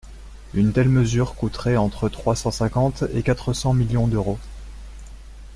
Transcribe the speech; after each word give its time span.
Une 0.55 0.73
telle 0.73 0.89
mesure 0.89 1.35
coûterait 1.35 1.77
entre 1.77 2.09
trois 2.09 2.35
cent 2.35 2.49
cinquante 2.49 3.03
et 3.13 3.21
quatre 3.21 3.53
cents 3.53 3.75
millions 3.75 4.07
d’euros. 4.07 4.39